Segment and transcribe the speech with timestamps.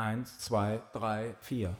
[0.00, 1.70] Eins, zwei, drei, vier.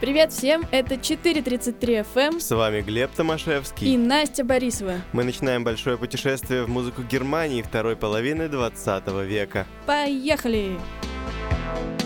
[0.00, 3.96] Привет всем, это 4.33 FM С вами Глеб и Томашевский.
[3.96, 4.94] Настя Борисова.
[5.12, 9.64] Мы начинаем большое путешествие в музыку Германии второй половины 20 века.
[9.86, 10.76] Поехали!
[11.12, 12.02] Good.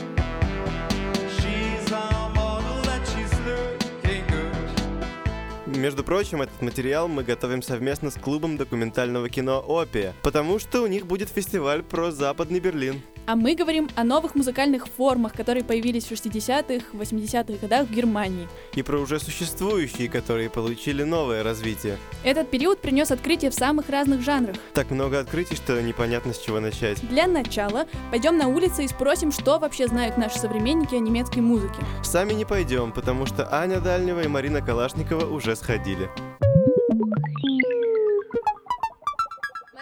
[5.77, 10.87] Между прочим, этот материал мы готовим совместно с клубом документального кино «Опия», потому что у
[10.87, 13.03] них будет фестиваль про Западный Берлин.
[13.27, 18.49] А мы говорим о новых музыкальных формах, которые появились в 60-х, 80-х годах в Германии.
[18.77, 21.99] И про уже существующие, которые получили новое развитие.
[22.23, 24.57] Этот период принес открытия в самых разных жанрах.
[24.75, 27.01] Так много открытий, что непонятно с чего начать.
[27.09, 31.83] Для начала пойдем на улицы и спросим, что вообще знают наши современники о немецкой музыке.
[32.05, 36.09] Сами не пойдем, потому что Аня Дальнева и Марина Калашникова уже сходили.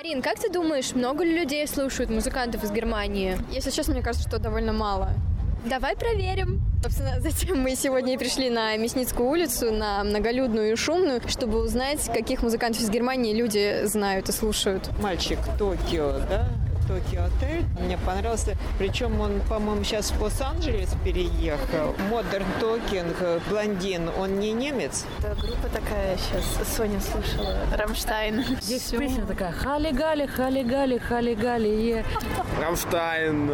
[0.05, 3.39] Марин, как ты думаешь, много ли людей слушают музыкантов из Германии?
[3.51, 5.09] Если честно, мне кажется, что довольно мало.
[5.65, 6.61] Давай проверим.
[6.83, 12.05] Собственно, затем мы сегодня и пришли на Мясницкую улицу, на многолюдную и шумную, чтобы узнать,
[12.13, 14.91] каких музыкантов из Германии люди знают и слушают.
[15.01, 16.49] мальчик Токио, да?
[16.87, 17.65] Tokio Hotel.
[17.80, 18.57] Мне понравился.
[18.79, 21.95] Причем он, по-моему, сейчас в Лос-Анджелес переехал.
[22.10, 23.16] Modern Talking,
[23.49, 24.10] блондин.
[24.18, 25.05] Он не немец?
[25.18, 28.45] Это группа такая сейчас, Соня слушала, Рамштайн.
[28.60, 32.05] Здесь песня такая «Хали-гали, хали-гали, хали-гали, е».
[32.60, 33.46] Рамштайн,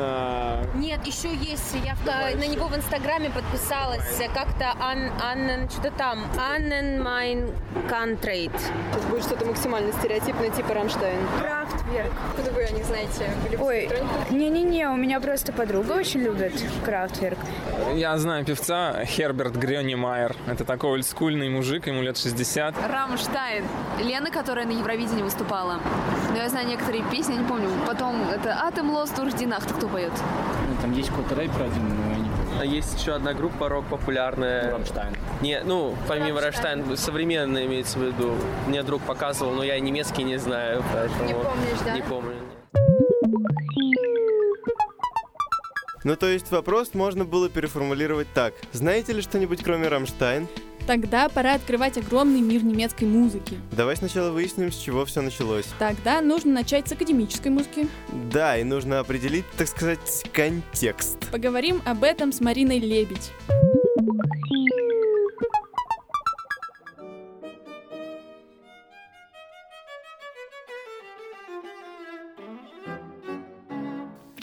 [0.74, 1.74] Нет, еще есть.
[1.84, 2.04] Я в-
[2.36, 4.00] на него в Инстаграме подписалась.
[4.34, 6.24] Как-то Ann, Annen, что-то там.
[6.38, 8.52] AnnenMayKantereit.
[8.92, 11.18] Сейчас будет что-то максимально стереотипное, типа Rammstein.
[11.40, 12.12] Kraftwerk.
[12.30, 13.19] Откуда вы о них знаете?
[13.44, 13.88] Были в Ой,
[14.30, 16.52] не-не-не, у меня просто подруга очень любит
[16.84, 17.38] Крафтверк.
[17.94, 20.36] Я знаю певца Херберт Грёнемайер.
[20.46, 22.74] Это такой олдскульный мужик, ему лет 60.
[22.88, 23.64] Рамштайн.
[24.00, 25.80] Лена, которая на Евровидении выступала.
[26.30, 27.68] Но я знаю некоторые песни, я не помню.
[27.86, 30.12] Потом это Atemlos durch die Nacht, кто поет.
[30.80, 32.60] Там есть какой-то рэпер один, но я не помню.
[32.60, 34.72] А есть еще одна группа рок популярная.
[34.72, 35.14] Рамштайн.
[35.40, 38.34] Не, ну, помимо Рамштайн, современная имеется в виду.
[38.66, 41.26] Мне друг показывал, но я немецкий не знаю, поэтому...
[41.26, 41.94] Не помнишь, да?
[41.94, 42.34] Не помню.
[46.02, 48.54] Ну то есть вопрос можно было переформулировать так.
[48.72, 50.48] Знаете ли что-нибудь кроме Рамштайн?
[50.86, 53.58] Тогда пора открывать огромный мир немецкой музыки.
[53.72, 55.66] Давай сначала выясним, с чего все началось.
[55.78, 57.86] Тогда нужно начать с академической музыки.
[58.32, 61.18] Да, и нужно определить, так сказать, контекст.
[61.30, 63.30] Поговорим об этом с Мариной Лебедь.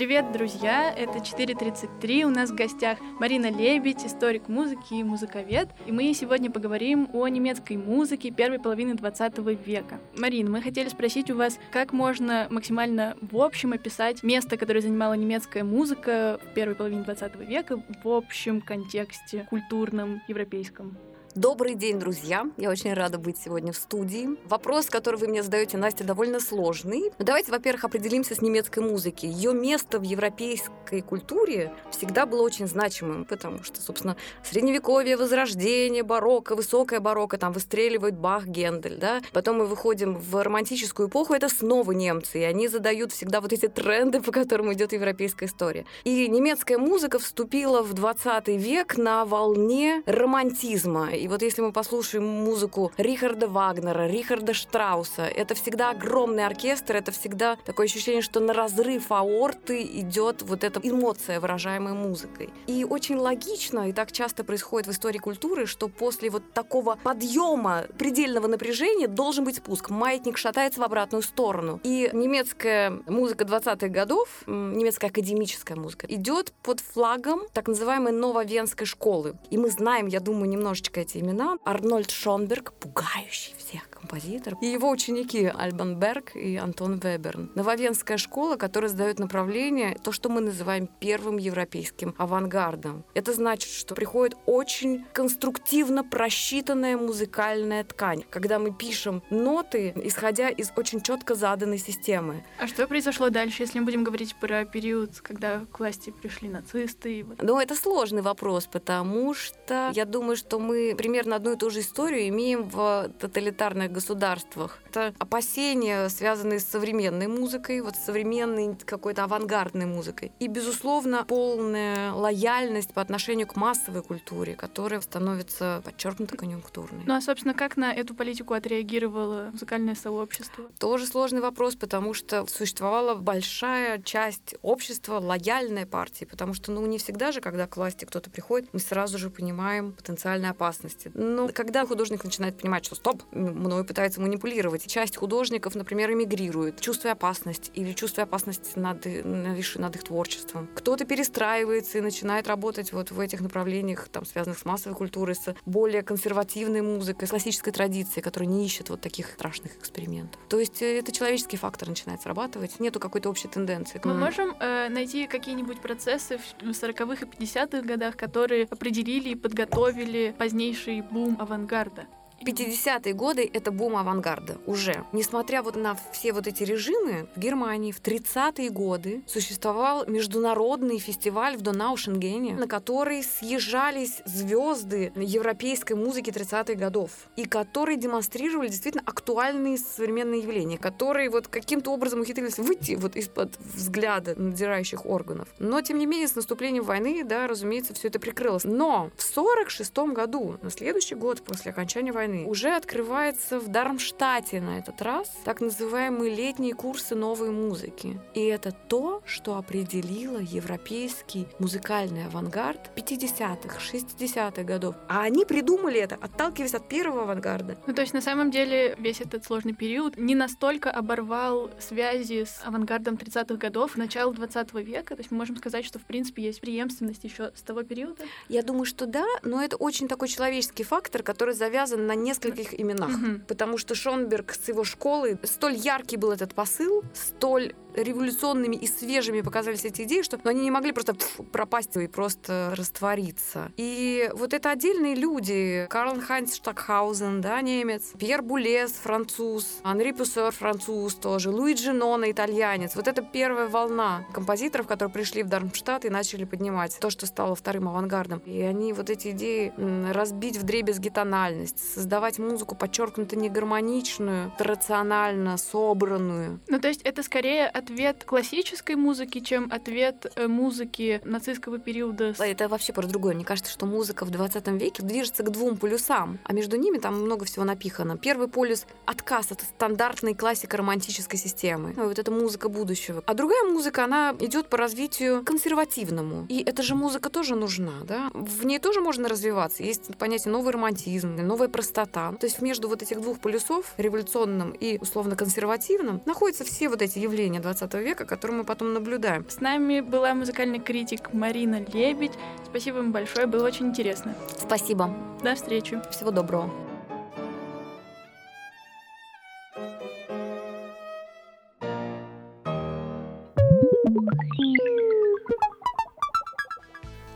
[0.08, 0.90] Привет, друзья!
[0.90, 2.24] Это 4.33.
[2.24, 5.68] У нас в гостях Марина Лебедь, историк музыки и музыковед.
[5.86, 10.00] И мы сегодня поговорим о немецкой музыке первой половины 20 века.
[10.18, 15.12] Марина, мы хотели спросить у вас, как можно максимально в общем описать место, которое занимала
[15.12, 20.98] немецкая музыка в первой половине 20 века в общем контексте культурном, европейском?
[21.38, 22.50] Добрый день, друзья!
[22.58, 24.30] Я очень рада быть сегодня в студии.
[24.46, 27.12] Вопрос, который вы мне задаете, Настя, довольно сложный.
[27.20, 29.28] Давайте, во-первых, определимся с немецкой музыки.
[29.28, 36.56] Ее место в европейской культуре всегда было очень значимым, потому что, собственно, средневековье, возрождение, барокко,
[36.56, 39.22] высокое барокко, там выстреливают Бах, Гендель, да.
[39.32, 43.68] Потом мы выходим в романтическую эпоху, это снова немцы, и они задают всегда вот эти
[43.68, 45.86] тренды, по которым идет европейская история.
[46.04, 51.12] И немецкая музыка вступила в 20 век на волне романтизма.
[51.12, 57.12] И вот если мы послушаем музыку Рихарда Вагнера, Рихарда Штрауса, это всегда огромный оркестр, это
[57.12, 62.50] всегда такое ощущение, что на разрыв аорты идет вот эта эмоция, выражаемая музыкой.
[62.68, 67.86] И очень логично, и так часто происходит в истории культуры, что после вот такого подъема
[67.98, 69.90] предельного напряжения должен быть спуск.
[69.90, 71.80] Маятник шатается в обратную сторону.
[71.84, 79.36] И немецкая музыка 20-х годов, немецкая академическая музыка, идет под флагом так называемой нововенской школы.
[79.50, 81.58] И мы знаем, я думаю, немножечко эти имена.
[81.64, 87.52] Арнольд Шонберг, пугающий всех композитор, и его ученики Альбан Берг и Антон Веберн.
[87.56, 93.04] Нововенская школа, которая задает направление, то, что мы называем первым европейским авангардом.
[93.14, 100.72] Это значит, что приходит очень конструктивно просчитанная музыкальная ткань, когда мы пишем ноты, исходя из
[100.76, 102.46] очень четко заданной системы.
[102.60, 107.26] А что произошло дальше, если мы будем говорить про период, когда к власти пришли нацисты?
[107.42, 111.82] Ну, это сложный вопрос, потому что я думаю, что мы примерно одну и ту же
[111.82, 114.78] историю имеем в тоталитарной разных государствах.
[114.90, 120.32] Это опасения, связанные с современной музыкой, вот с современной какой-то авангардной музыкой.
[120.40, 127.04] И, безусловно, полная лояльность по отношению к массовой культуре, которая становится подчеркнуто конъюнктурной.
[127.08, 130.66] Ну а, собственно, как на эту политику отреагировало музыкальное сообщество?
[130.78, 137.00] Тоже сложный вопрос, потому что существовала большая часть общества лояльной партии, потому что, ну, не
[137.00, 141.12] всегда же, когда к власти кто-то приходит, мы сразу же понимаем потенциальные опасности.
[141.16, 147.14] Но когда художник начинает понимать, что стоп, мною пытаются манипулировать, часть художников, например, эмигрирует, чувствуя
[147.14, 150.70] опасность или чувствуя опасность над, над их творчеством.
[150.76, 155.56] Кто-то перестраивается и начинает работать вот в этих направлениях, там, связанных с массовой культурой, с
[155.66, 160.40] более консервативной музыкой, с классической традицией, которая не ищет вот таких страшных экспериментов.
[160.50, 164.02] То есть э, это человеческий фактор начинает срабатывать, нету какой-то общей тенденции.
[164.04, 170.36] Мы можем э, найти какие-нибудь процессы в 40-х и 50-х годах, которые определили и подготовили
[170.38, 172.06] позднейший бум авангарда?
[172.44, 175.04] 50-е годы— это бум авангарда уже.
[175.12, 181.58] Несмотря вот на все вот эти режимы, в Германии в 30-е годы существовал международный фестиваль
[181.58, 189.78] в Донаушенгене, на который съезжались звезды европейской музыки 30-х годов, и которые демонстрировали действительно актуальные
[189.78, 195.48] современные явления, которые вот каким-то образом ухитрились выйти вот из-под взгляда надзирающих органов.
[195.60, 198.64] Но, тем не менее, с наступлением войны, да, разумеется, все это прикрылось.
[198.64, 204.62] Но в 46 году, на следующий год после окончания войны, войны, уже открывается в Дармштадте
[204.62, 208.20] на этот раз так называемые летние курсы новой музыки.
[208.34, 214.96] И это то, что определило европейский музыкальный авангард 50-х, 60-х годов.
[215.08, 217.78] А они придумали это, отталкиваясь от первого авангарда.
[217.88, 222.62] Ну, то есть, на самом деле, весь этот сложный период не настолько оборвал связи с
[222.64, 225.16] авангардом 30-х годов, начала 20 века.
[225.16, 228.24] То есть мы можем сказать, что, в принципе, есть преемственность еще с того периода?
[228.50, 233.10] Я думаю, что да, но это очень такой человеческий фактор, который завязан на нескольких именах.
[233.10, 233.42] Угу.
[233.48, 237.74] Потому что Шонберг с его школы, столь яркий был этот посыл, столь
[238.04, 241.16] революционными и свежими показались эти идеи, что ну, они не могли просто
[241.52, 243.72] пропасть и просто раствориться.
[243.78, 245.88] И вот это отдельные люди.
[245.90, 252.96] Карл Хайнц Штакхаузен, да, немец, Пьер Булес, француз, Анри Пуссер, француз тоже, Луиджи Нона, итальянец.
[252.96, 257.56] Вот это первая волна композиторов, которые пришли в Дармштадт и начали поднимать то, что стало
[257.56, 258.40] вторым авангардом.
[258.46, 259.74] И они вот эти идеи
[260.12, 266.60] разбить в дребезги тональность, создавать музыку подчеркнуто не гармоничную, рационально собранную.
[266.68, 272.36] Ну, то есть это скорее ответ классической музыки, чем ответ э, музыки нацистского периода.
[272.38, 273.34] Это вообще про другое.
[273.34, 277.22] Мне кажется, что музыка в 20 веке движется к двум полюсам, а между ними там
[277.22, 278.18] много всего напихано.
[278.18, 281.94] Первый полюс— отказ от стандартной классики романтической системы.
[281.96, 283.24] Ну, вот это музыка будущего.
[283.26, 286.46] А другая музыка, она идет по развитию консервативному.
[286.50, 288.32] И эта же музыка тоже нужна, да?
[288.34, 289.84] В ней тоже можно развиваться.
[289.84, 292.34] Есть понятие новый романтизм, новая простота.
[292.34, 297.62] То есть между вот этих двух полюсов, революционным и условно-консервативным, находятся все вот эти явления
[297.62, 299.46] 20 века, которые мы потом наблюдаем.
[299.50, 302.34] С нами была музыкальный критик Марина Лебедь.
[302.66, 304.36] Спасибо вам большое, было очень интересно.
[304.58, 305.10] Спасибо.
[305.44, 306.02] До встречи.
[306.12, 306.72] Всего доброго.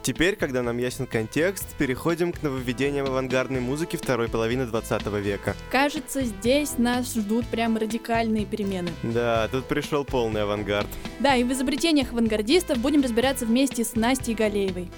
[0.03, 5.55] Теперь, когда нам ясен контекст, переходим к нововведениям авангардной музыки второй половины 20 века.
[5.71, 8.89] Кажется, здесь нас ждут прям радикальные перемены.
[9.03, 10.87] Да, тут пришел полный авангард.
[11.19, 14.89] Да, и в изобретениях авангардистов будем разбираться вместе с Настей Галеевой.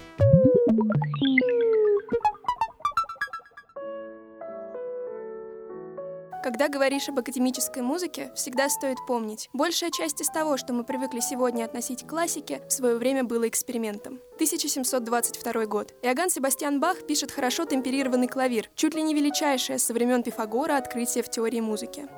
[6.44, 11.22] Когда говоришь об академической музыке, всегда стоит помнить, большая часть из того, что мы привыкли
[11.22, 14.20] сегодня относить к классике, в свое время было экспериментом.
[14.36, 15.94] 1722 год.
[16.02, 21.24] Иоганн Себастьян Бах пишет хорошо темперированный клавир, чуть ли не величайшее со времен Пифагора открытие
[21.24, 22.10] в теории музыки.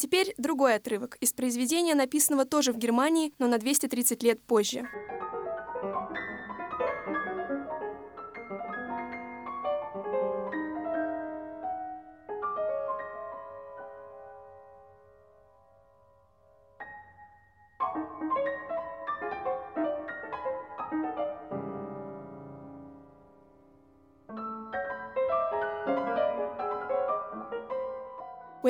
[0.00, 4.88] Теперь другой отрывок из произведения, написанного тоже в Германии, но на 230 лет позже.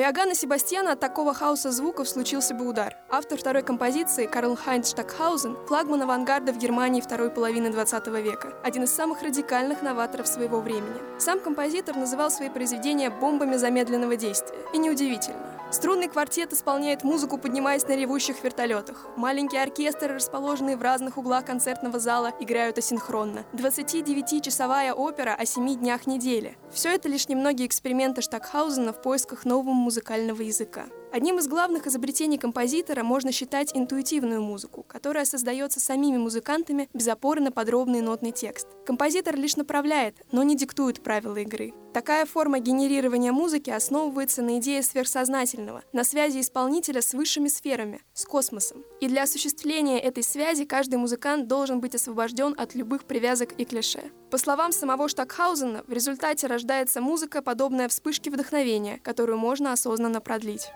[0.01, 2.97] Иоганна Себастьяна от такого хаоса звуков случился бы удар.
[3.07, 8.85] Автор второй композиции Карл Хайнц Штакхаузен– флагман авангарда в Германии второй половины 20 века, один
[8.85, 10.99] из самых радикальных новаторов своего времени.
[11.19, 14.57] Сам композитор называл свои произведения бомбами замедленного действия.
[14.73, 15.50] И неудивительно.
[15.71, 19.07] Струнный квартет исполняет музыку, поднимаясь на ревущих вертолетах.
[19.15, 23.45] Маленькие оркестры, расположенные в разных углах концертного зала, играют асинхронно.
[23.53, 26.57] 29-часовая опера о семи днях недели.
[26.73, 30.87] Все это лишь немногие эксперименты Штакхаузена в поисках нового музыкального языка.
[31.13, 37.41] Одним из главных изобретений композитора можно считать интуитивную музыку, которая создается самими музыкантами без опоры
[37.41, 38.65] на подробный нотный текст.
[38.85, 41.73] Композитор лишь направляет, но не диктует правила игры.
[41.93, 48.23] Такая форма генерирования музыки основывается на идее сверхсознательного, на связи исполнителя с высшими сферами, с
[48.23, 48.85] космосом.
[49.01, 54.11] И для осуществления этой связи каждый музыкант должен быть освобожден от любых привязок и клише.
[54.29, 60.69] По словам самого Штакхаузена, в результате рождается музыка, подобная вспышке вдохновения, которую можно осознанно продлить.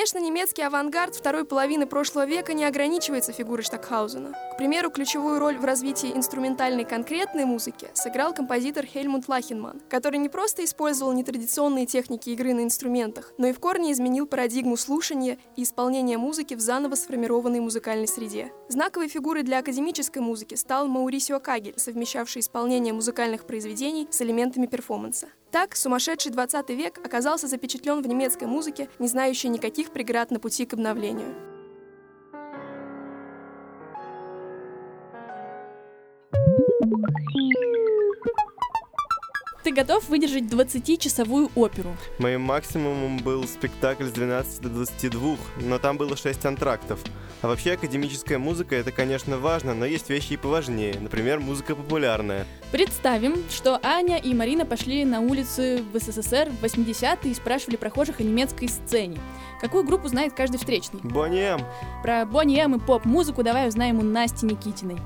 [0.00, 4.32] Конечно, немецкий авангард второй половины прошлого века не ограничивается фигурой Штакхаузена.
[4.60, 10.66] Примеру, ключевую роль в развитии инструментальной конкретной музыки сыграл композитор Хельмут Лахенман, который не просто
[10.66, 16.18] использовал нетрадиционные техники игры на инструментах, но и в корне изменил парадигму слушания и исполнения
[16.18, 18.52] музыки в заново сформированной музыкальной среде.
[18.68, 25.28] Знаковой фигурой для академической музыки стал Маурисио Кагель, совмещавший исполнение музыкальных произведений с элементами перформанса.
[25.50, 30.66] Так, сумасшедший 20 век оказался запечатлен в немецкой музыке, не знающей никаких преград на пути
[30.66, 31.34] к обновлению.
[39.62, 41.94] Ты готов выдержать 20-часовую оперу?
[42.18, 46.98] Моим максимумом был спектакль с 12 до 22, но там было 6 антрактов.
[47.42, 52.46] А вообще академическая музыка это, конечно, важно, но есть вещи и поважнее, например, музыка популярная.
[52.72, 58.20] Представим, что Аня и Марина пошли на улицы в СССР в 80-е и спрашивали прохожих
[58.20, 59.18] о немецкой сцене.
[59.60, 61.00] Какую группу знает каждый встречный?
[61.02, 61.60] Бонни М.
[62.02, 64.96] Про Бонни М и поп-музыку давай узнаем у Насти Никитиной.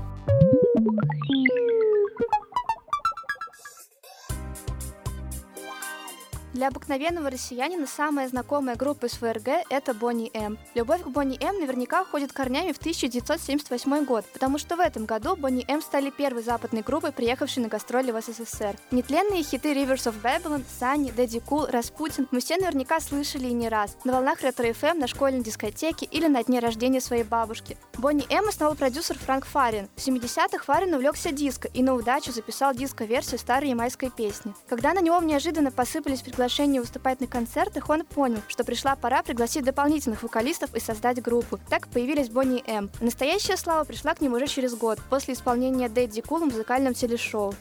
[6.55, 10.57] Для обыкновенного россиянина самая знакомая группа из ФРГ– это Boney M.
[10.73, 15.35] Любовь к Boney M наверняка уходит корнями в 1978 год, потому что в этом году
[15.35, 18.77] Boney M стали первой западной группой, приехавшей на гастроли в СССР.
[18.91, 23.67] Нетленные хиты Rivers of Babylon, Sunny, Daddy Cool, Распутин мы все наверняка слышали и не
[23.67, 23.97] раз.
[24.05, 27.77] На волнах ретро-ФМ, на школьной дискотеке или на дне рождения своей бабушки.
[27.97, 29.89] Boney M основал продюсер Франк Фарин.
[29.97, 34.53] В 70-х Фарин увлекся диско и на удачу записал диско-версию старой ямайской песни.
[34.69, 39.23] Когда на него неожиданно посыпались приглашения приглашение выступать на концертах, он понял, что пришла пора
[39.23, 41.59] пригласить дополнительных вокалистов и создать группу.
[41.69, 42.91] Так появились Boney M.
[43.01, 47.55] Настоящая слава пришла к нему уже через год, после исполнения Daddy Cool в музыкальном телешоу.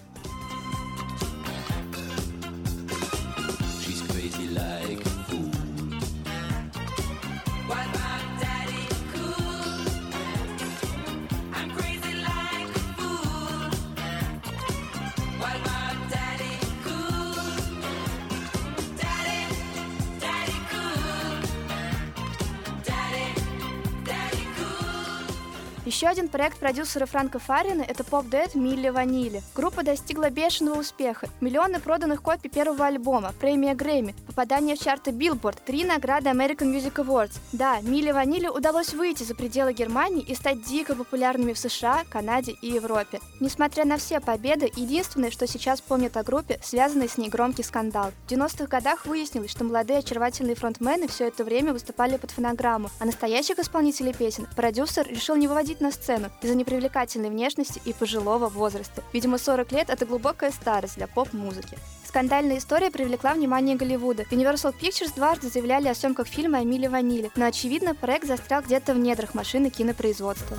[25.94, 29.44] Еще один проект продюсера Франка Фарина– это поп-дуэт Милли Ванили.
[29.54, 31.28] Группа достигла бешеного успеха.
[31.40, 36.94] Миллионы проданных копий первого альбома, премия Грэмми, попадание в чарты Billboard, три награды American Music
[36.94, 37.38] Awards.
[37.52, 42.56] Да, Милли Ванили удалось выйти за пределы Германии и стать дико популярными в США, Канаде
[42.60, 43.20] и Европе.
[43.38, 48.10] Несмотря на все победы, единственное, что сейчас помнят о группе, связанный с ней громкий скандал.
[48.26, 53.04] В 90-х годах выяснилось, что молодые очаровательные фронтмены все это время выступали под фонограмму, а
[53.04, 59.02] настоящих исполнителей песен продюсер решил не выводить на сцену из-за непривлекательной внешности и пожилого возраста.
[59.12, 61.78] Видимо, 40 лет— это глубокая старость для поп-музыки.
[62.08, 64.22] Скандальная история привлекла внимание Голливуда.
[64.30, 68.94] Universal Pictures дважды заявляли о съемках фильма о Миле Ваниле, но, очевидно, проект застрял где-то
[68.94, 70.56] в недрах машины кинопроизводства.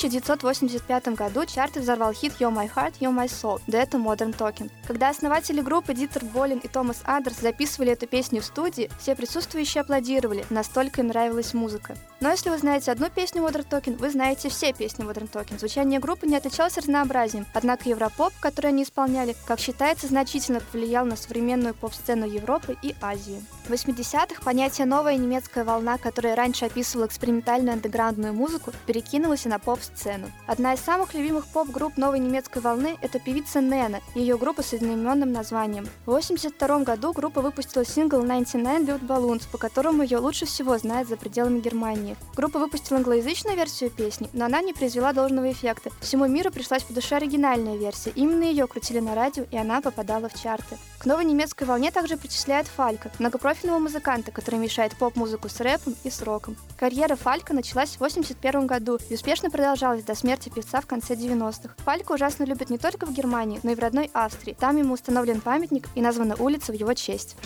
[0.00, 4.70] 1985 году чарты взорвал хит «You're My Heart, You're My Soul» дуэта Modern Talking.
[4.86, 9.82] Когда основатели группы Дитер Болин и Томас Адерс записывали эту песню в студии, все присутствующие
[9.82, 11.98] аплодировали, настолько им нравилась музыка.
[12.20, 15.58] Но если вы знаете одну песню Modern Talking, вы знаете все песни Modern Talking.
[15.58, 21.16] Звучание группы не отличалось разнообразием, однако европоп, который они исполняли, как считается, значительно повлиял на
[21.16, 23.42] современную поп-сцену Европы и Азии.
[23.66, 29.58] В 80-х понятие «новая немецкая волна», которая раньше описывала экспериментальную андеграундную музыку, перекинулась и на
[29.90, 30.30] поп-сцену.
[30.46, 34.72] Одна из самых любимых поп-групп новой немецкой волны– это певица Нена и ее группа с
[34.72, 35.86] одноименным названием.
[36.06, 41.08] В 1982 году группа выпустила сингл 99 Luft Balloons, по которому ее лучше всего знают
[41.08, 42.16] за пределами Германии.
[42.34, 45.90] Группа выпустила англоязычную версию песни, но она не произвела должного эффекта.
[46.00, 48.12] Всему миру пришлась по душе оригинальная версия.
[48.14, 50.78] Именно ее крутили на радио, и она попадала в чарты.
[50.98, 56.10] К новой немецкой волне также причисляют Фалька, многопрофильного музыканта, который мешает поп-музыку с рэпом и
[56.10, 56.56] с роком.
[56.78, 61.74] Карьера Фалька началась в 1981 году и успешно продолжалась до смерти певца в конце 90-х.
[61.78, 64.56] Фалька ужасно любят не только в Германии, но и в родной Австрии.
[64.58, 67.36] Там ему установлен памятник и названа улица в его честь.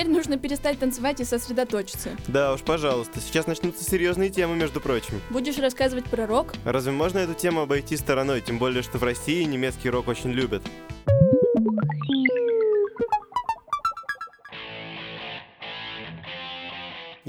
[0.00, 2.10] Теперь нужно перестать танцевать и сосредоточиться.
[2.26, 5.20] Да уж, пожалуйста, сейчас начнутся серьезные темы, между прочим.
[5.28, 6.54] Будешь рассказывать про рок?
[6.64, 10.62] Разве можно эту тему обойти стороной, тем более, что в России немецкий рок очень любят?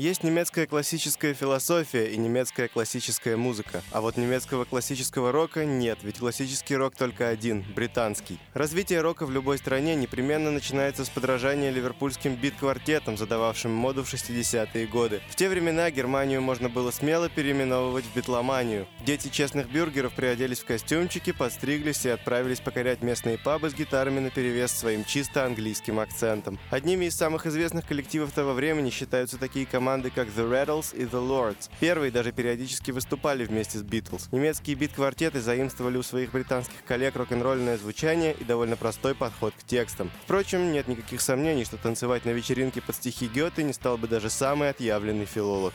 [0.01, 3.83] Есть немецкая классическая философия и немецкая классическая музыка.
[3.91, 8.39] А вот немецкого классического рока нет, ведь классический рок только один– британский.
[8.55, 14.87] Развитие рока в любой стране непременно начинается с подражания ливерпульским бит-квартетам, задававшим моду в 60-е
[14.87, 15.21] годы.
[15.29, 18.87] В те времена Германию можно было смело переименовывать в битломанию.
[19.05, 24.71] Дети честных бюргеров приоделись в костюмчики, подстриглись и отправились покорять местные пабы с гитарами наперевес
[24.71, 26.57] своим чисто английским акцентом.
[26.71, 31.03] Одними из самых известных коллективов того времени считаются такие команды, команды как The Rattles и
[31.03, 31.69] The Lords.
[31.81, 34.29] Первые даже периодически выступали вместе с Битлз.
[34.31, 40.09] Немецкие бит-квартеты заимствовали у своих британских коллег рок-н-ролльное звучание и довольно простой подход к текстам.
[40.23, 44.29] Впрочем, нет никаких сомнений, что танцевать на вечеринке под стихи Гёте не стал бы даже
[44.29, 45.73] самый отъявленный филолог.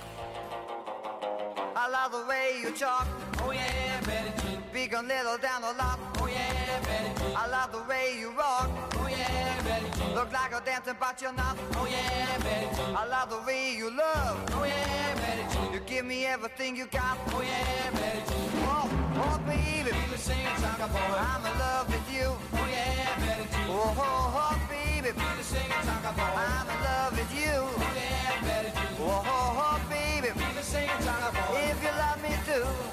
[1.74, 3.06] I love the way you talk.
[3.44, 4.45] Oh yeah.
[4.76, 5.98] Big and little down the lot.
[6.18, 7.34] Oh yeah, Betty Jean.
[7.34, 8.68] I love the way you rock.
[8.96, 10.14] Oh yeah, Betty Jean.
[10.14, 11.56] Look like a dancing, but you're not.
[11.76, 12.94] Oh yeah, Betty Jean.
[12.94, 14.36] I love the way you love.
[14.52, 15.72] Oh yeah, Betty Jean.
[15.72, 17.16] You give me everything you got.
[17.32, 18.50] Oh yeah, Betty Jean.
[18.68, 18.84] Oh,
[19.24, 19.92] oh baby.
[19.96, 21.24] Baby, sing a song, boy.
[21.24, 22.28] I'm in love with you.
[22.28, 23.66] Oh yeah, Betty Jean.
[23.70, 25.08] Oh, oh, oh baby.
[25.16, 26.36] Baby, sing a song, boy.
[26.36, 27.56] I'm in love with you.
[27.64, 28.92] Oh yeah, Betty Jean.
[29.00, 30.28] Oh, oh, oh baby.
[30.36, 31.64] Baby, sing a song, boy.
[31.64, 32.85] If you love me too.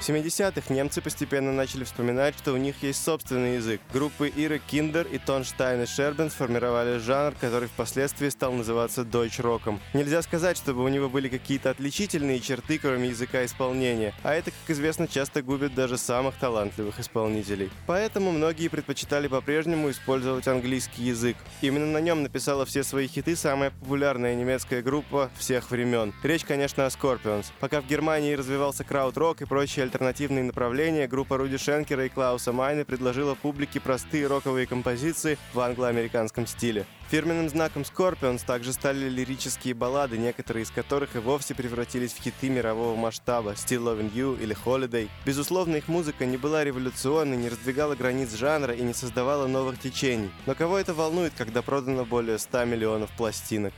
[0.00, 3.80] В 70-х немцы постепенно начали вспоминать, что у них есть собственный язык.
[3.92, 9.80] Группы Ihre Kinder и Ton Steine Scherben сформировали жанр, который впоследствии стал называться дойч-роком.
[9.94, 14.70] Нельзя сказать, чтобы у него были какие-то отличительные черты, кроме языка исполнения, а это, как
[14.70, 17.68] известно, часто губит даже самых талантливых исполнителей.
[17.86, 21.36] Поэтому многие предпочитали по-прежнему использовать английский язык.
[21.60, 26.14] Именно на нем написала все свои хиты самая популярная немецкая группа всех времен.
[26.22, 27.46] Речь, конечно, о Scorpions.
[27.58, 32.84] Пока в Германии развивался краут-рок и прочие альтернативные направления, группа Руди Шенкера и Клауса Майна
[32.84, 36.84] предложила публике простые роковые композиции в англо-американском стиле.
[37.10, 42.50] Фирменным знаком Scorpions также стали лирические баллады, некоторые из которых и вовсе превратились в хиты
[42.50, 45.08] мирового масштаба «Still Loving You» или «Holiday».
[45.24, 50.30] Безусловно, их музыка не была революционной, не раздвигала границ жанра и не создавала новых течений.
[50.44, 53.72] Но кого это волнует, когда продано более 100 миллионов пластинок?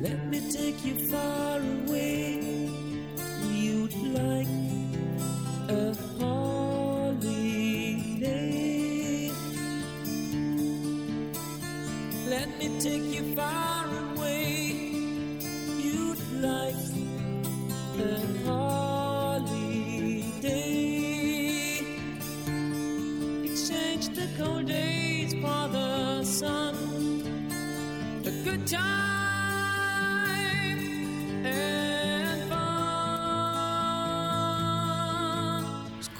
[0.00, 2.41] Let me take you far away.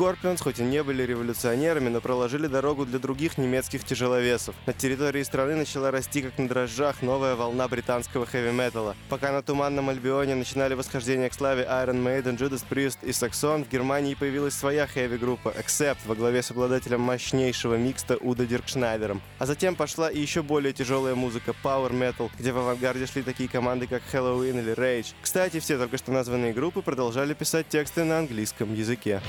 [0.03, 4.57] Скорпионс хоть и не были революционерами, но проложили дорогу для других немецких тяжеловесов.
[4.67, 8.97] На территории страны начала расти, как на дрожжах, новая волна британского хэви-металла.
[9.09, 13.69] Пока на Туманном Альбионе начинали восхождение к славе Iron Maiden, Judas Priest и Saxon, в
[13.71, 19.23] Германии появилась своя хэви-группа Accept во главе с обладателем мощнейшего микста Удо Диркшнайдером.
[19.39, 23.49] А затем пошла и еще более тяжелая музыка Power Metal, где в авангарде шли такие
[23.49, 25.15] команды, как Helloween или Rage.
[25.23, 29.23] Кстати, все только что названные группы продолжали писать тексты на английском языке.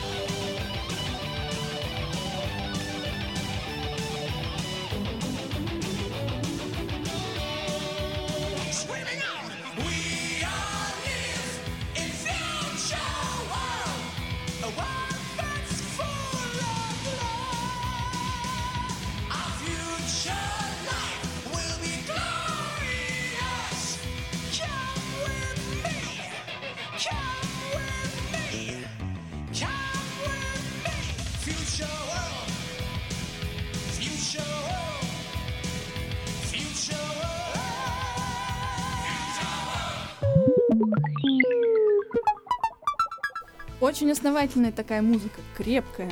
[44.44, 46.12] Очень основательная такая музыка, крепкая.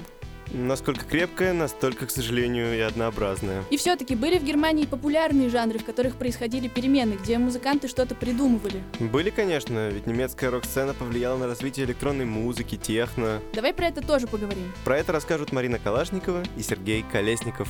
[0.53, 3.61] Насколько крепкая, настолько, к сожалению, и однообразная.
[3.69, 8.81] И все-таки были в Германии популярные жанры, в которых происходили перемены, где музыканты что-то придумывали.
[8.99, 13.41] Были, конечно, ведь немецкая рок-сцена повлияла на развитие электронной музыки, техно.
[13.53, 14.71] Давай про это тоже поговорим.
[14.85, 17.67] Про это расскажут Марина Калашникова и Сергей Колесников.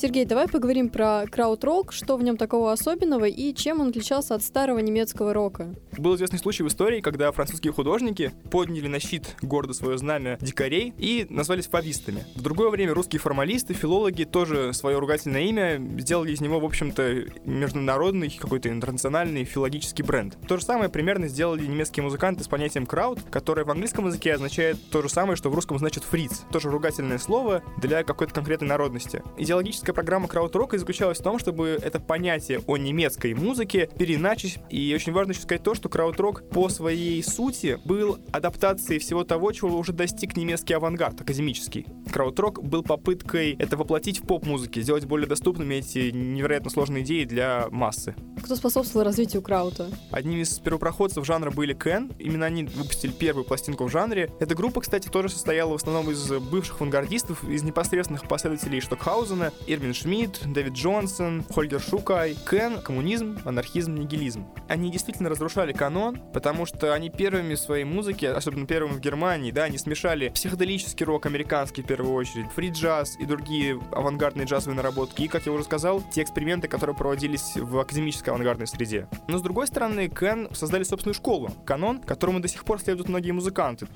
[0.00, 4.42] Сергей, давай поговорим про крауд-рок, что в нем такого особенного и чем он отличался от
[4.42, 5.74] старого немецкого рока.
[5.98, 10.94] Был известный случай в истории, когда французские художники подняли на щит гордо свое знамя дикарей
[10.96, 12.24] и назвались фавистами.
[12.34, 17.26] В другое время русские формалисты, филологи тоже свое ругательное имя сделали из него, в общем-то,
[17.44, 20.38] международный, какой-то интернациональный филологический бренд.
[20.48, 24.78] То же самое примерно сделали немецкие музыканты с понятием крауд, которое в английском языке означает
[24.90, 26.40] то же самое, что в русском значит фриц.
[26.50, 29.22] Тоже ругательное слово для какой-то конкретной народности.
[29.36, 34.58] Идеологическая программа крауд-рока заключалась в том, чтобы это понятие о немецкой музыке переначить.
[34.70, 39.52] И очень важно еще сказать то, что крауд-рок по своей сути был адаптацией всего того,
[39.52, 41.86] чего уже достиг немецкий авангард, академический.
[42.12, 47.66] Крауд-рок был попыткой это воплотить в поп-музыке, сделать более доступными эти невероятно сложные идеи для
[47.70, 48.14] массы.
[48.42, 49.90] Кто способствовал развитию краута?
[50.10, 52.10] Одним из первопроходцев жанра были Кен.
[52.18, 54.32] Именно они выпустили первую пластинку в жанре.
[54.40, 59.94] Эта группа, кстати, тоже состояла в основном из бывших авангардистов, из непосредственных последователей Штокхаузена, Ирвин
[59.94, 62.36] Шмидт, Дэвид Джонсон, Хольгер Шукай.
[62.50, 64.46] Кен— коммунизм, анархизм, нигилизм.
[64.68, 69.52] Они действительно разрушали канон, потому что они первыми в своей музыке, особенно первыми в Германии,
[69.52, 75.22] да, они смешали психоделический рок американский в первую очередь, фри-джаз и другие авангардные джазовые наработки,
[75.22, 79.08] и, как я уже сказал, те эксперименты, которые проводились в академической авангардной среде.
[79.28, 83.30] Но, с другой стороны, Кен создали собственную школу, канон, которому до сих пор следуют многие
[83.30, 83.88] музыканты.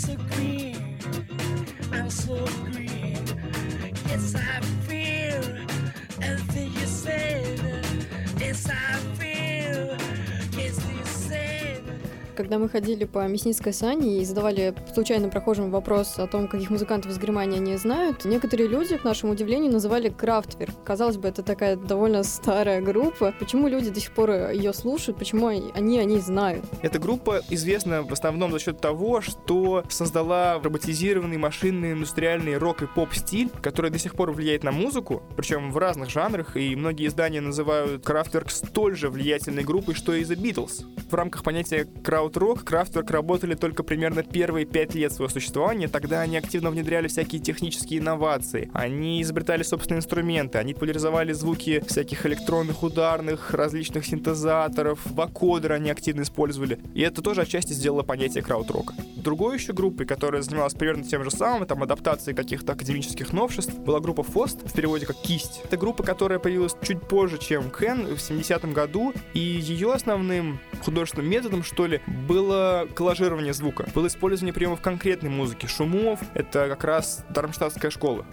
[0.00, 0.96] So green.
[1.92, 2.36] I'm so
[2.72, 3.22] green.
[4.08, 5.44] Yes, I feel
[6.22, 7.29] everything you said.
[12.40, 17.12] Когда мы ходили по Мясницкой сани и задавали случайно прохожим вопрос о том, каких музыкантов
[17.12, 20.72] из Германии они знают, некоторые люди, к нашему удивлению, называли Крафтверк.
[20.82, 23.34] Казалось бы, это такая довольно старая группа.
[23.38, 25.18] Почему люди до сих пор ее слушают?
[25.18, 26.64] Почему они о ней знают?
[26.80, 32.86] Эта группа известна в основном за счет того, что создала роботизированный машинный индустриальный рок и
[32.86, 37.42] поп-стиль, который до сих пор влияет на музыку, причем в разных жанрах, и многие издания
[37.42, 40.86] называют Kraftwerk столь же влиятельной группой, что и The Beatles.
[41.10, 41.86] В рамках понятия
[42.30, 47.40] крауд-рок Kraftwerk работали только примерно первые пять лет своего существования, тогда они активно внедряли всякие
[47.40, 55.74] технические инновации, они изобретали собственные инструменты, они популяризовали звуки всяких электронных ударных, различных синтезаторов, вокодеры
[55.74, 58.94] они активно использовали, и это тоже отчасти сделало понятие крауд-рока.
[59.16, 64.00] Другой еще группой, которая занималась примерно тем же самым, там адаптацией каких-то академических новшеств, была
[64.00, 65.60] группа Фост, в переводе как «Кисть».
[65.64, 71.28] Это группа, которая появилась чуть позже, чем Кен, в 70-м году, и ее основным художественным
[71.28, 77.24] методом, что ли, было коллажирование звука, было использование приемов конкретной музыки, шумов, это как раз
[77.30, 78.24] Дармштадтская школа.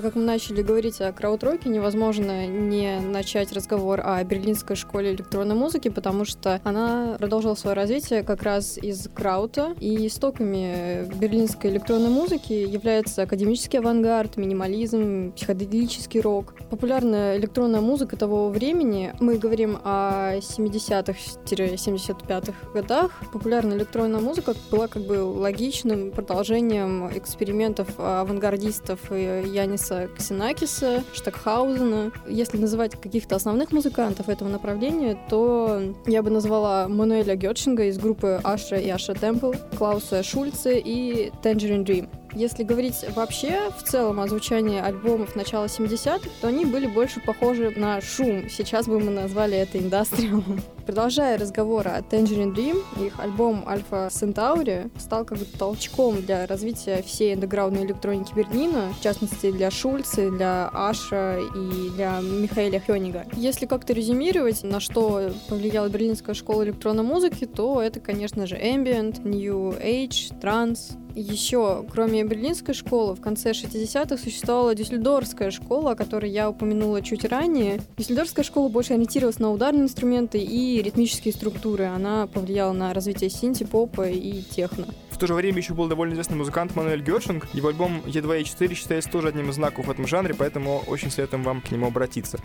[0.00, 5.54] Так как мы начали говорить о краудроке, невозможно не начать разговор о берлинской школе электронной
[5.54, 9.74] музыки, потому что она продолжила свое развитие как раз из краута.
[9.78, 16.54] И истоками берлинской электронной музыки является академический авангард, минимализм, психоделический рок.
[16.70, 25.02] Популярная электронная музыка того времени, мы говорим о 70-х-75-х годах, популярная электронная музыка была как
[25.02, 32.12] бы логичным продолжением экспериментов авангардистов Яниса Ксенакиса, Штакхаузена.
[32.28, 38.40] Если называть каких-то основных музыкантов этого направления, то я бы назвала Мануэля Гетшинга из группы
[38.42, 42.19] Аша и Аша Темпл, Клауса Шульце и Tangerine Dream.
[42.34, 47.72] Если говорить вообще в целом о звучании альбомов начала 70-х, то они были больше похожи
[47.76, 48.48] на шум.
[48.48, 50.60] Сейчас бы мы назвали это индастриалом.
[50.86, 57.02] Продолжая разговор о Tangerine Dream, их альбом Alpha Centauri стал как бы толчком для развития
[57.02, 63.26] всей андеграундной электроники Берлина, в частности для Шульца, для Аша и для Михаэля Хёнига.
[63.36, 69.22] Если как-то резюмировать, на что повлияла берлинская школа электронной музыки, то это, конечно же, ambient,
[69.22, 76.30] new age, транс, еще, кроме берлинской школы, в конце 60-х существовала дюссельдорфская школа, о которой
[76.30, 77.80] я упомянула чуть ранее.
[77.96, 81.84] Дюссельдорфская школа больше ориентировалась на ударные инструменты и ритмические структуры.
[81.84, 84.86] Она повлияла на развитие синти-попа и техно.
[85.10, 87.46] В то же время еще был довольно известный музыкант Мануэль Гершинг.
[87.52, 91.10] Его альбом Е2 и 4 считается тоже одним из знаков в этом жанре, поэтому очень
[91.10, 92.38] советуем вам к нему обратиться.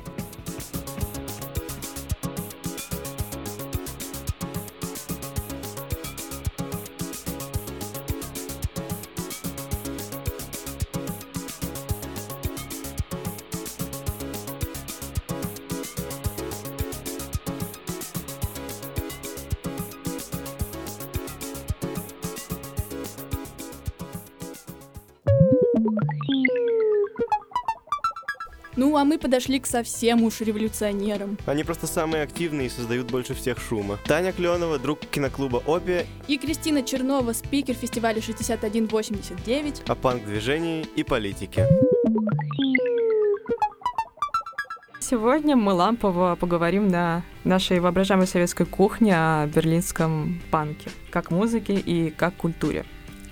[29.25, 31.39] Подошли к совсем уж революционерам.
[31.47, 33.97] Они просто самые активные и создают больше всех шума.
[34.05, 39.81] Таня Кленова, друг киноклуба «Опия», И Кристина Чернова, спикер фестиваля 6189.
[39.87, 41.67] о панк-движении и политике.
[44.99, 52.11] Сегодня мы лампово поговорим на нашей воображаемой советской кухне о берлинском панке, как музыке и
[52.11, 52.85] как культуре.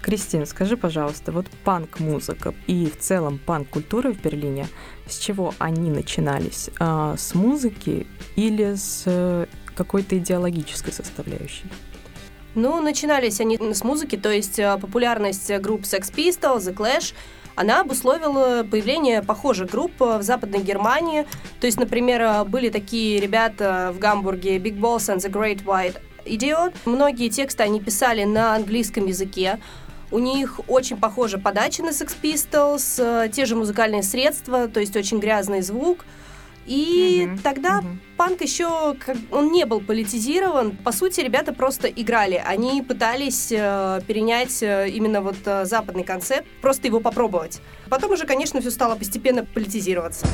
[0.04, 4.68] Кристина, скажи, пожалуйста, вот панк-музыка и в целом панк-культура в Берлине,
[5.08, 6.70] с чего они начинались?
[6.80, 11.64] А, с музыки или с э, какой-то идеологической составляющей?
[12.54, 17.14] Ну, начинались они с музыки, то есть э, популярность групп Sex Pistols, The Clash,
[17.56, 21.26] она обусловила появление похожих групп э, в Западной Германии.
[21.62, 26.74] То есть, например, были такие ребята в Гамбурге Big Balls and the Great White Idiot.
[26.86, 29.60] Многие тексты они писали на английском языке.
[30.14, 34.96] У них очень похожа подача на Sex Pistols, э, те же музыкальные средства, то есть
[34.96, 36.06] очень грязный звук.
[36.68, 37.84] И тогда
[38.16, 38.96] панк еще
[39.32, 40.78] он не был политизирован.
[40.78, 42.36] По сути, ребята просто играли.
[42.46, 47.60] Они пытались э, перенять э, именно вот э, западный концепт, просто его попробовать.
[47.90, 50.28] Потом уже, конечно, все стало постепенно политизироваться.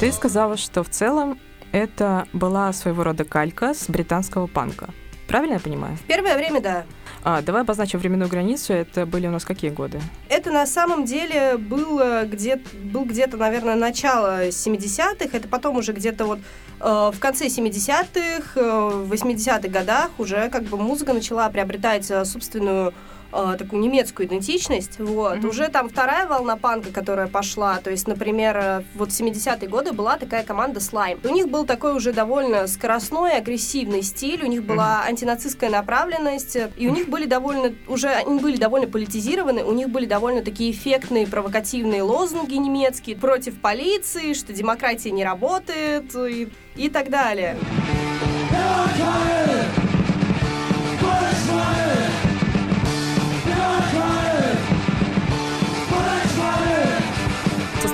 [0.00, 1.40] Ты сказала, что в целом
[1.72, 4.90] это была своего рода калька с британского панка.
[5.26, 5.96] Правильно я понимаю?
[5.96, 6.84] В первое время, да.
[7.24, 8.72] А, давай обозначим временную границу.
[8.72, 10.00] Это были у нас какие годы?
[10.28, 15.36] Это на самом деле было где был где-то, наверное, начало 70-х.
[15.36, 16.38] Это потом уже где-то вот
[16.80, 22.24] э, в конце 70-х, э, в 80-х годах уже как бы музыка начала приобретать э,
[22.24, 22.94] собственную
[23.32, 24.98] э, такую немецкую идентичность.
[24.98, 25.44] Вот.
[25.44, 27.76] Уже там вторая волна панка, которая пошла.
[27.76, 31.26] То есть, например, э, вот в 70-е годы была такая команда Slime.
[31.28, 36.88] У них был такой уже довольно скоростной, агрессивный стиль, у них была антинацистская направленность, и
[36.88, 41.26] у них были довольно, уже они были довольно политизированы, у них были довольно такие эффектные,
[41.26, 47.56] провокативные лозунги немецкие против полиции, что демократия не работает и, и так далее.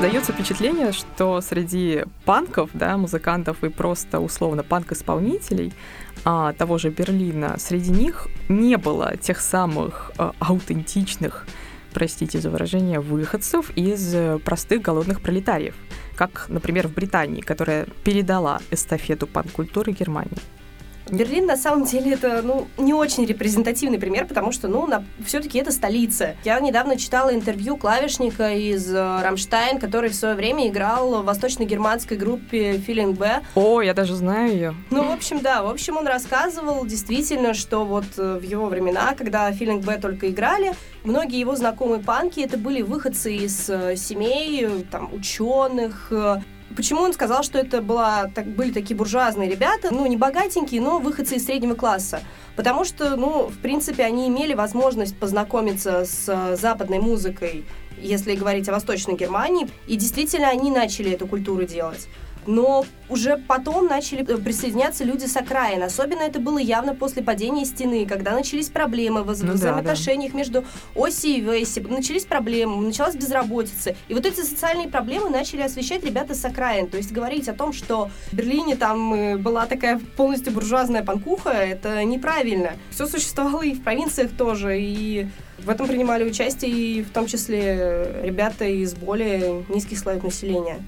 [0.04, 5.72] Создается впечатление, что среди панков, да, музыкантов и просто условно панк-исполнителей
[6.26, 11.46] а, того же Берлина, среди них не было тех самых а, аутентичных,
[11.94, 15.74] простите за выражение, выходцев из э, простых голодных пролетариев,
[16.16, 20.36] как, например, в Британии, которая передала эстафету панк-культуры Германии.
[21.10, 24.88] Берлин на самом деле это ну, не очень репрезентативный пример, потому что ну,
[25.24, 26.36] все-таки это столица.
[26.44, 32.16] Я недавно читала интервью клавишника из э, Рамштайн, который в свое время играл в восточно-германской
[32.16, 33.42] группе Feeling B.
[33.54, 34.74] О, я даже знаю ее.
[34.90, 35.62] Ну, в общем, да.
[35.62, 40.30] В общем, он рассказывал действительно, что вот э, в его времена, когда Feeling B только
[40.30, 46.12] играли, многие его знакомые панки это были выходцы из э, семей, там, ученых,
[46.76, 50.98] Почему он сказал, что это была, так, были такие буржуазные ребята, ну, не богатенькие, но
[50.98, 52.20] выходцы из среднего класса?
[52.56, 57.64] Потому что, ну, в принципе, они имели возможность познакомиться с э, западной музыкой,
[57.98, 62.08] если говорить о Восточной Германии, и действительно они начали эту культуру делать
[62.46, 65.82] но уже потом начали э, присоединяться люди с окраин.
[65.82, 70.38] Особенно это было явно после падения стены, когда начались проблемы в ну, взаимоотношениях да, да.
[70.38, 73.94] между Оси и Веси, начались проблемы, началась безработица.
[74.08, 76.88] И вот эти социальные проблемы начали освещать ребята с окраин.
[76.88, 81.50] То есть говорить о том, что в Берлине там э, была такая полностью буржуазная панкуха,
[81.50, 82.72] это неправильно.
[82.90, 85.26] Все существовало и в провинциях тоже, и
[85.58, 90.78] в этом принимали участие и в том числе ребята из более низких слоев населения.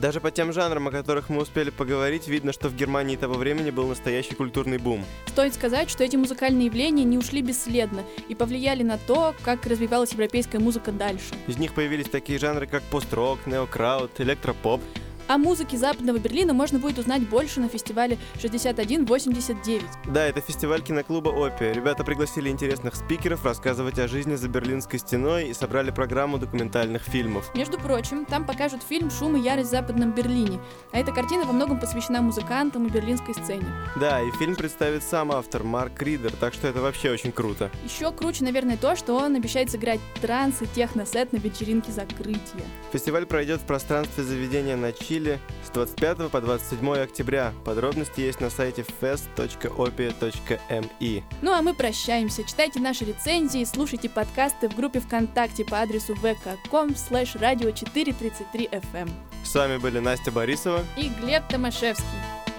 [0.00, 3.70] Даже по тем жанрам, о которых мы успели поговорить, видно, что в Германии того времени
[3.70, 5.04] был настоящий культурный бум.
[5.26, 10.12] Стоит сказать, что эти музыкальные явления не ушли бесследно и повлияли на то, как развивалась
[10.12, 11.34] европейская музыка дальше.
[11.46, 14.80] Из них появились такие жанры, как пост-рок, неокраут, электропоп.
[15.28, 19.82] О музыке Западного Берлина можно будет узнать больше на фестивале 6189.
[20.08, 21.72] Да, это фестиваль киноклуба «Опия».
[21.72, 27.50] Ребята пригласили интересных спикеров рассказывать о жизни за Берлинской стеной и собрали программу документальных фильмов.
[27.54, 30.60] Между прочим, там покажут фильм «Шум и ярость в Западном Берлине».
[30.92, 33.66] А эта картина во многом посвящена музыкантам и берлинской сцене.
[33.96, 37.70] Да, и фильм представит сам автор Марк Ридер, так что это вообще очень круто.
[37.84, 42.64] Еще круче, наверное, то, что он обещает сыграть транс и техносет на вечеринке закрытия.
[42.92, 47.52] Фестиваль пройдет в пространстве заведения на Чили с 25 по 27 октября.
[47.66, 51.22] Подробности есть на сайте fest.opia.mi.
[51.42, 52.44] Ну а мы прощаемся.
[52.44, 59.10] Читайте наши рецензии, слушайте подкасты в группе ВКонтакте по адресу vk.com slash radio 433 FM.
[59.44, 62.06] С вами были Настя Борисова и Глеб Томашевский.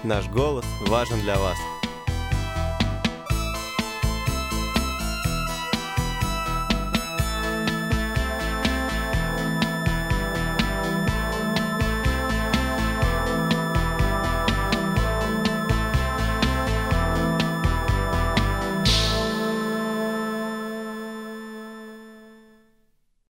[0.04, 1.58] Наш голос важен для вас.